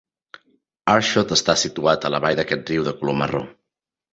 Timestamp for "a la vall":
2.09-2.41